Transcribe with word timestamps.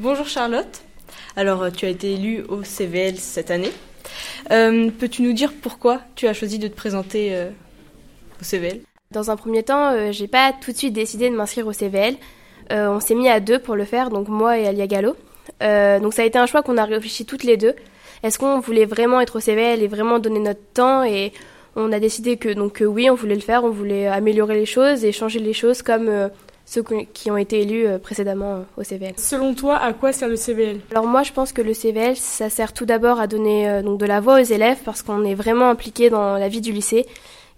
Bonjour 0.00 0.26
Charlotte. 0.26 0.82
Alors, 1.36 1.70
tu 1.70 1.86
as 1.86 1.88
été 1.88 2.14
élue 2.14 2.42
au 2.48 2.64
CVL 2.64 3.16
cette 3.16 3.52
année. 3.52 3.70
Euh, 4.50 4.90
peux-tu 4.90 5.22
nous 5.22 5.32
dire 5.32 5.52
pourquoi 5.62 6.00
tu 6.16 6.26
as 6.26 6.32
choisi 6.32 6.58
de 6.58 6.66
te 6.66 6.74
présenter 6.74 7.28
euh, 7.32 7.50
au 8.40 8.44
CVL 8.44 8.80
Dans 9.12 9.30
un 9.30 9.36
premier 9.36 9.62
temps, 9.62 9.92
euh, 9.92 10.10
j'ai 10.10 10.26
pas 10.26 10.52
tout 10.52 10.72
de 10.72 10.76
suite 10.76 10.94
décidé 10.94 11.30
de 11.30 11.36
m'inscrire 11.36 11.68
au 11.68 11.72
CVL. 11.72 12.16
on 12.70 12.98
s'est 12.98 13.14
mis 13.14 13.28
à 13.28 13.38
deux 13.38 13.60
pour 13.60 13.76
le 13.76 13.84
faire, 13.84 14.10
donc 14.10 14.26
moi 14.26 14.58
et 14.58 14.66
Alia 14.66 14.88
Gallo. 14.88 15.14
donc 15.60 16.12
ça 16.12 16.22
a 16.22 16.24
été 16.24 16.38
un 16.38 16.46
choix 16.46 16.64
qu'on 16.64 16.76
a 16.76 16.84
réfléchi 16.84 17.24
toutes 17.24 17.44
les 17.44 17.56
deux. 17.56 17.74
Est-ce 18.24 18.36
qu'on 18.36 18.58
voulait 18.58 18.86
vraiment 18.86 19.20
être 19.20 19.36
au 19.36 19.40
CVL 19.40 19.80
et 19.80 19.86
vraiment 19.86 20.18
donner 20.18 20.40
notre 20.40 20.72
temps 20.74 21.04
et 21.04 21.32
on 21.76 21.92
a 21.92 22.00
décidé 22.00 22.36
que 22.36 22.48
donc 22.52 22.82
oui, 22.84 23.08
on 23.10 23.14
voulait 23.14 23.36
le 23.36 23.40
faire, 23.42 23.62
on 23.62 23.70
voulait 23.70 24.08
améliorer 24.08 24.56
les 24.56 24.66
choses 24.66 25.04
et 25.04 25.12
changer 25.12 25.38
les 25.38 25.52
choses 25.52 25.82
comme 25.82 26.30
ceux 26.66 26.82
qui 27.12 27.30
ont 27.30 27.36
été 27.36 27.60
élus 27.60 27.86
euh, 27.86 27.98
précédemment 27.98 28.54
euh, 28.54 28.62
au 28.78 28.84
CVL. 28.84 29.14
Selon 29.16 29.54
toi, 29.54 29.76
à 29.76 29.92
quoi 29.92 30.12
sert 30.12 30.28
le 30.28 30.36
CVL 30.36 30.80
Alors 30.90 31.06
moi, 31.06 31.22
je 31.22 31.32
pense 31.32 31.52
que 31.52 31.62
le 31.62 31.74
CVL, 31.74 32.16
ça 32.16 32.48
sert 32.48 32.72
tout 32.72 32.86
d'abord 32.86 33.20
à 33.20 33.26
donner 33.26 33.68
euh, 33.68 33.82
donc 33.82 33.98
de 33.98 34.06
la 34.06 34.20
voix 34.20 34.40
aux 34.40 34.44
élèves 34.44 34.78
parce 34.84 35.02
qu'on 35.02 35.24
est 35.24 35.34
vraiment 35.34 35.68
impliqué 35.68 36.08
dans 36.08 36.38
la 36.38 36.48
vie 36.48 36.60
du 36.60 36.72
lycée 36.72 37.06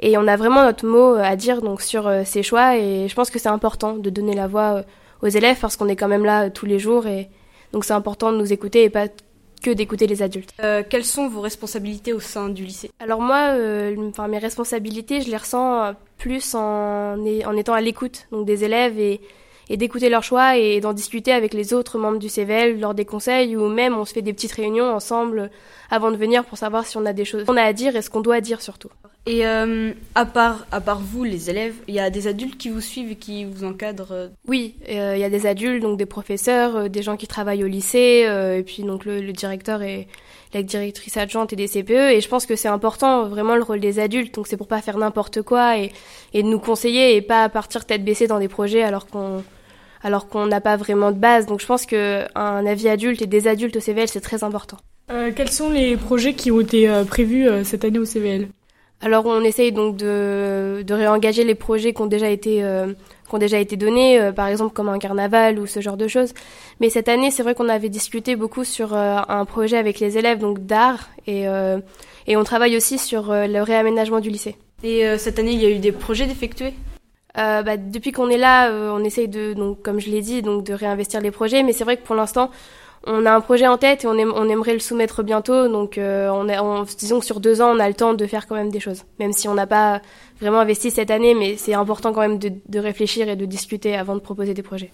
et 0.00 0.18
on 0.18 0.26
a 0.26 0.36
vraiment 0.36 0.64
notre 0.64 0.86
mot 0.86 1.14
à 1.14 1.36
dire 1.36 1.62
donc 1.62 1.80
sur 1.80 2.10
ces 2.26 2.42
choix 2.42 2.76
et 2.76 3.08
je 3.08 3.14
pense 3.14 3.30
que 3.30 3.38
c'est 3.38 3.48
important 3.48 3.94
de 3.94 4.10
donner 4.10 4.34
la 4.34 4.46
voix 4.46 4.82
aux 5.22 5.28
élèves 5.28 5.56
parce 5.58 5.76
qu'on 5.76 5.88
est 5.88 5.96
quand 5.96 6.08
même 6.08 6.24
là 6.26 6.50
tous 6.50 6.66
les 6.66 6.78
jours 6.78 7.06
et 7.06 7.30
donc 7.72 7.86
c'est 7.86 7.94
important 7.94 8.30
de 8.30 8.36
nous 8.36 8.52
écouter 8.52 8.84
et 8.84 8.90
pas 8.90 9.06
que 9.62 9.70
d'écouter 9.70 10.06
les 10.06 10.22
adultes. 10.22 10.52
Euh, 10.62 10.82
quelles 10.88 11.04
sont 11.04 11.28
vos 11.28 11.40
responsabilités 11.40 12.12
au 12.12 12.20
sein 12.20 12.48
du 12.48 12.64
lycée? 12.64 12.90
Alors 13.00 13.20
moi, 13.20 13.54
euh, 13.54 13.94
enfin, 14.10 14.28
mes 14.28 14.38
responsabilités, 14.38 15.20
je 15.20 15.30
les 15.30 15.36
ressens 15.36 15.94
plus 16.18 16.54
en, 16.54 17.16
en 17.18 17.56
étant 17.56 17.74
à 17.74 17.80
l'écoute 17.80 18.26
donc 18.30 18.46
des 18.46 18.64
élèves 18.64 18.98
et, 18.98 19.20
et 19.68 19.76
d'écouter 19.76 20.08
leurs 20.08 20.22
choix 20.22 20.56
et 20.56 20.80
d'en 20.80 20.92
discuter 20.92 21.32
avec 21.32 21.52
les 21.52 21.74
autres 21.74 21.98
membres 21.98 22.18
du 22.18 22.28
CVL 22.28 22.80
lors 22.80 22.94
des 22.94 23.04
conseils 23.04 23.56
ou 23.56 23.68
même 23.68 23.96
on 23.96 24.04
se 24.04 24.12
fait 24.12 24.22
des 24.22 24.32
petites 24.32 24.52
réunions 24.52 24.92
ensemble 24.92 25.50
avant 25.90 26.10
de 26.10 26.16
venir 26.16 26.44
pour 26.44 26.58
savoir 26.58 26.86
si 26.86 26.96
on 26.96 27.06
a 27.06 27.12
des 27.12 27.24
choses 27.24 27.44
qu'on 27.44 27.56
a 27.56 27.62
à 27.62 27.72
dire 27.72 27.96
et 27.96 28.02
ce 28.02 28.10
qu'on 28.10 28.20
doit 28.20 28.40
dire 28.40 28.60
surtout. 28.60 28.90
Et 29.28 29.44
euh, 29.46 29.92
à 30.14 30.24
part 30.24 30.66
à 30.70 30.80
part 30.80 31.00
vous 31.00 31.24
les 31.24 31.50
élèves, 31.50 31.74
il 31.88 31.94
y 31.94 32.00
a 32.00 32.10
des 32.10 32.28
adultes 32.28 32.56
qui 32.56 32.68
vous 32.70 32.80
suivent 32.80 33.10
et 33.10 33.16
qui 33.16 33.44
vous 33.44 33.64
encadrent 33.64 34.30
Oui, 34.46 34.76
euh, 34.88 35.14
il 35.16 35.20
y 35.20 35.24
a 35.24 35.30
des 35.30 35.46
adultes 35.46 35.82
donc 35.82 35.98
des 35.98 36.06
professeurs, 36.06 36.76
euh, 36.76 36.88
des 36.88 37.02
gens 37.02 37.16
qui 37.16 37.26
travaillent 37.26 37.64
au 37.64 37.66
lycée 37.66 38.28
et 38.58 38.62
puis 38.62 38.84
donc 38.84 39.04
le, 39.04 39.20
le 39.20 39.32
directeur 39.32 39.82
et 39.82 40.06
la 40.54 40.62
directrice 40.62 41.16
adjointe 41.16 41.52
et 41.52 41.56
des 41.56 41.66
CPE 41.66 42.12
et 42.12 42.20
je 42.20 42.28
pense 42.28 42.46
que 42.46 42.54
c'est 42.54 42.68
important 42.68 43.28
vraiment 43.28 43.56
le 43.56 43.64
rôle 43.64 43.80
des 43.80 43.98
adultes 43.98 44.34
donc 44.36 44.46
c'est 44.46 44.56
pour 44.56 44.68
pas 44.68 44.80
faire 44.80 44.96
n'importe 44.96 45.42
quoi 45.42 45.76
et, 45.76 45.92
et 46.32 46.44
de 46.44 46.48
nous 46.48 46.60
conseiller 46.60 47.16
et 47.16 47.20
pas 47.20 47.48
partir 47.48 47.84
tête 47.84 48.04
baissée 48.04 48.28
dans 48.28 48.38
des 48.38 48.48
projets 48.48 48.82
alors 48.82 49.08
qu'on 49.08 49.42
alors 50.02 50.28
qu'on 50.28 50.46
n'a 50.46 50.60
pas 50.60 50.76
vraiment 50.76 51.10
de 51.10 51.18
base. 51.18 51.46
Donc 51.46 51.60
je 51.60 51.66
pense 51.66 51.84
qu'un 51.84 52.26
avis 52.34 52.88
adulte 52.88 53.22
et 53.22 53.26
des 53.26 53.48
adultes 53.48 53.76
au 53.76 53.80
CVL, 53.80 54.08
c'est 54.08 54.20
très 54.20 54.44
important. 54.44 54.78
Euh, 55.10 55.30
quels 55.34 55.50
sont 55.50 55.70
les 55.70 55.96
projets 55.96 56.34
qui 56.34 56.50
ont 56.50 56.60
été 56.60 56.88
euh, 56.88 57.04
prévus 57.04 57.48
euh, 57.48 57.64
cette 57.64 57.84
année 57.84 57.98
au 57.98 58.04
CVL 58.04 58.48
Alors 59.02 59.26
on 59.26 59.42
essaye 59.42 59.72
donc 59.72 59.96
de, 59.96 60.82
de, 60.86 60.94
réengager 60.94 61.44
les 61.44 61.54
projets 61.54 61.92
qui 61.92 62.02
ont 62.02 62.06
déjà 62.06 62.30
été, 62.30 62.64
qui 63.28 63.34
ont 63.34 63.38
déjà 63.38 63.58
été 63.58 63.76
donnés, 63.76 64.32
par 64.34 64.46
exemple 64.48 64.72
comme 64.72 64.88
un 64.88 64.98
carnaval 64.98 65.58
ou 65.58 65.66
ce 65.66 65.80
genre 65.80 65.98
de 65.98 66.08
choses. 66.08 66.32
Mais 66.80 66.88
cette 66.88 67.08
année, 67.08 67.30
c'est 67.30 67.42
vrai 67.42 67.54
qu'on 67.54 67.68
avait 67.68 67.90
discuté 67.90 68.36
beaucoup 68.36 68.64
sur 68.64 68.94
un 68.94 69.44
projet 69.44 69.76
avec 69.76 70.00
les 70.00 70.16
élèves 70.16 70.38
donc 70.38 70.60
d'art 70.60 71.10
et, 71.26 71.44
et 72.26 72.36
on 72.38 72.44
travaille 72.44 72.74
aussi 72.74 72.96
sur 72.96 73.26
le 73.30 73.60
réaménagement 73.60 74.20
du 74.20 74.30
lycée. 74.30 74.56
Et 74.82 75.18
cette 75.18 75.38
année, 75.38 75.52
il 75.52 75.60
y 75.60 75.66
a 75.66 75.70
eu 75.70 75.78
des 75.78 75.92
projets 75.92 76.26
d'effectuer? 76.26 76.72
Euh, 77.38 77.62
bah, 77.62 77.76
depuis 77.76 78.12
qu'on 78.12 78.30
est 78.30 78.38
là, 78.38 78.70
euh, 78.70 78.90
on 78.92 79.04
essaye 79.04 79.28
de, 79.28 79.52
donc, 79.52 79.82
comme 79.82 80.00
je 80.00 80.10
l'ai 80.10 80.22
dit, 80.22 80.40
donc 80.42 80.64
de 80.64 80.72
réinvestir 80.72 81.20
les 81.20 81.30
projets. 81.30 81.62
Mais 81.62 81.72
c'est 81.72 81.84
vrai 81.84 81.96
que 81.96 82.02
pour 82.02 82.14
l'instant, 82.14 82.50
on 83.04 83.26
a 83.26 83.32
un 83.32 83.40
projet 83.40 83.66
en 83.66 83.78
tête 83.78 84.04
et 84.04 84.06
on, 84.06 84.12
on 84.12 84.48
aimerait 84.48 84.72
le 84.72 84.78
soumettre 84.78 85.22
bientôt. 85.22 85.68
Donc, 85.68 85.98
euh, 85.98 86.28
on, 86.30 86.48
est, 86.48 86.58
on, 86.58 86.82
disons 86.82 87.20
que 87.20 87.26
sur 87.26 87.40
deux 87.40 87.60
ans, 87.60 87.74
on 87.74 87.78
a 87.78 87.88
le 87.88 87.94
temps 87.94 88.14
de 88.14 88.26
faire 88.26 88.46
quand 88.46 88.54
même 88.54 88.70
des 88.70 88.80
choses. 88.80 89.04
Même 89.18 89.32
si 89.32 89.48
on 89.48 89.54
n'a 89.54 89.66
pas 89.66 90.00
vraiment 90.40 90.60
investi 90.60 90.90
cette 90.90 91.10
année, 91.10 91.34
mais 91.34 91.56
c'est 91.56 91.74
important 91.74 92.12
quand 92.12 92.20
même 92.20 92.38
de, 92.38 92.52
de 92.68 92.78
réfléchir 92.78 93.28
et 93.28 93.36
de 93.36 93.44
discuter 93.44 93.96
avant 93.96 94.14
de 94.14 94.20
proposer 94.20 94.54
des 94.54 94.62
projets. 94.62 94.90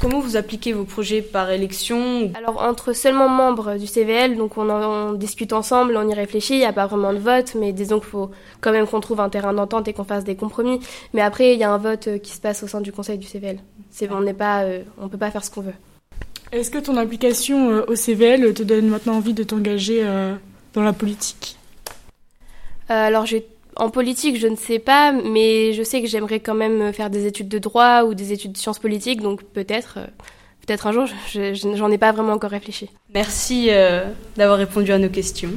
Comment 0.00 0.20
vous 0.20 0.36
appliquez 0.36 0.72
vos 0.72 0.84
projets 0.84 1.22
par 1.22 1.50
élection 1.50 2.30
Alors 2.34 2.62
entre 2.62 2.92
seulement 2.92 3.28
membres 3.28 3.74
du 3.78 3.88
CVL, 3.88 4.36
donc 4.36 4.56
on, 4.56 4.70
en, 4.70 5.12
discute 5.14 5.52
ensemble, 5.52 5.96
on 5.96 6.08
y 6.08 6.14
réfléchit, 6.14 6.54
il 6.54 6.60
n'y 6.60 6.64
a 6.64 6.72
pas 6.72 6.86
vraiment 6.86 7.12
de 7.12 7.18
vote, 7.18 7.56
mais 7.56 7.72
disons 7.72 7.98
qu'il 7.98 8.10
faut 8.10 8.30
quand 8.60 8.70
même 8.70 8.86
qu'on 8.86 9.00
trouve 9.00 9.18
un 9.18 9.28
terrain 9.28 9.52
d'entente 9.52 9.88
et 9.88 9.92
qu'on 9.92 10.04
fasse 10.04 10.22
des 10.22 10.36
compromis. 10.36 10.78
Mais 11.14 11.20
après, 11.20 11.54
il 11.54 11.58
y 11.58 11.64
a 11.64 11.72
un 11.72 11.78
vote 11.78 12.06
euh, 12.06 12.18
qui 12.18 12.30
se 12.30 12.40
passe 12.40 12.62
au 12.62 12.68
sein 12.68 12.80
du 12.80 12.92
conseil 12.92 13.18
du 13.18 13.26
CVL. 13.26 13.58
On 14.12 14.20
n'est 14.20 14.34
pas, 14.34 14.62
euh, 14.62 14.82
on 15.00 15.08
peut 15.08 15.18
pas 15.18 15.32
faire 15.32 15.44
ce 15.44 15.50
qu'on 15.50 15.62
veut. 15.62 15.74
Est-ce 16.52 16.70
que 16.70 16.78
ton 16.78 16.96
implication 16.96 17.70
euh, 17.70 17.84
au 17.88 17.94
CVL 17.94 18.54
te 18.54 18.62
donne 18.62 18.88
maintenant 18.88 19.14
envie 19.14 19.34
de 19.34 19.42
t'engager 19.42 20.02
dans 20.74 20.82
la 20.82 20.92
politique? 20.92 21.56
Alors 22.88 23.26
j'ai 23.26 23.46
en 23.78 23.90
politique, 23.90 24.38
je 24.38 24.48
ne 24.48 24.56
sais 24.56 24.78
pas, 24.78 25.12
mais 25.12 25.72
je 25.72 25.82
sais 25.82 26.02
que 26.02 26.08
j'aimerais 26.08 26.40
quand 26.40 26.54
même 26.54 26.92
faire 26.92 27.10
des 27.10 27.26
études 27.26 27.48
de 27.48 27.58
droit 27.58 28.02
ou 28.02 28.14
des 28.14 28.32
études 28.32 28.52
de 28.52 28.58
sciences 28.58 28.80
politiques, 28.80 29.22
donc 29.22 29.44
peut-être, 29.44 29.98
euh, 29.98 30.06
peut-être 30.66 30.86
un 30.88 30.92
jour, 30.92 31.06
j'en 31.32 31.90
ai 31.90 31.98
pas 31.98 32.12
vraiment 32.12 32.32
encore 32.32 32.50
réfléchi. 32.50 32.90
Merci 33.14 33.68
euh, 33.70 34.04
d'avoir 34.36 34.58
répondu 34.58 34.90
à 34.92 34.98
nos 34.98 35.08
questions. 35.08 35.50